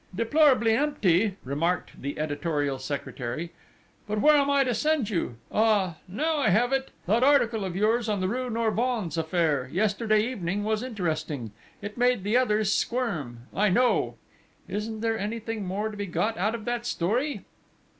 [0.15, 3.51] "Deplorably empty!" remarked the editorial secretary.
[4.07, 5.35] "But where am I to send you?...
[5.51, 6.89] Ah, now I have it!
[7.05, 11.51] That article of yours on the rue Norvins affair, yesterday evening, was interesting
[11.83, 14.15] it made the others squirm, I know!
[14.67, 17.43] Isn't there anything more to be got out of that story?"